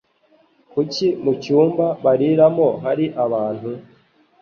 Kuki 0.71 1.05
mu 1.23 1.31
cyumba 1.41 1.85
bariramo 2.03 2.67
hari 2.83 3.05
abantu? 3.25 3.69